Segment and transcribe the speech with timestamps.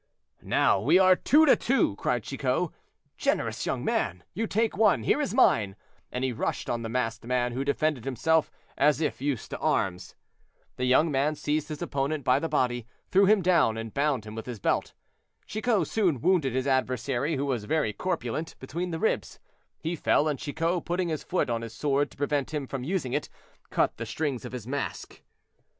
[0.41, 2.71] "Now we are two to two," cried Chicot;
[3.17, 5.75] "generous young man, you take one, here is mine,"
[6.11, 10.15] and he rushed on the masked man, who defended himself as if used to arms.
[10.77, 14.33] The young man seized his opponent by the body, threw him down, and bound him
[14.33, 14.95] with his belt.
[15.45, 19.37] Chicot soon wounded his adversary, who was very corpulent, between the ribs;
[19.77, 23.13] he fell, and Chicot, putting his foot on his sword to prevent him from using
[23.13, 23.29] it,
[23.69, 25.21] cut the strings of his mask.